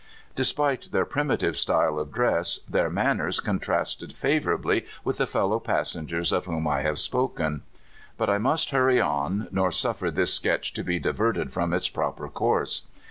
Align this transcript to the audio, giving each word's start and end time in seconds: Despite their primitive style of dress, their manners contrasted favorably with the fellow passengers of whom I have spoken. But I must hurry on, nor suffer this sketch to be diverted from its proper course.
Despite 0.33 0.91
their 0.91 1.05
primitive 1.05 1.55
style 1.55 1.99
of 1.99 2.11
dress, 2.11 2.61
their 2.67 2.89
manners 2.89 3.39
contrasted 3.39 4.13
favorably 4.13 4.87
with 5.03 5.17
the 5.19 5.27
fellow 5.27 5.59
passengers 5.59 6.31
of 6.31 6.47
whom 6.47 6.67
I 6.67 6.81
have 6.81 6.97
spoken. 6.97 7.61
But 8.17 8.27
I 8.27 8.39
must 8.39 8.71
hurry 8.71 8.99
on, 8.99 9.47
nor 9.51 9.71
suffer 9.71 10.09
this 10.09 10.33
sketch 10.33 10.73
to 10.73 10.83
be 10.83 10.97
diverted 10.97 11.53
from 11.53 11.71
its 11.71 11.87
proper 11.87 12.29
course. 12.29 12.87